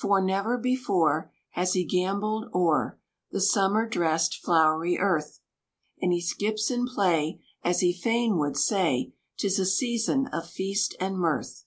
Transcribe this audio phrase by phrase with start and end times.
[0.00, 2.98] For, never before Has he gambolled o'er
[3.30, 5.38] The summer dressed, flowery earth;
[6.02, 10.96] And he skips in play, As he fain would say "'Tis a season of feast
[10.98, 11.66] and mirth."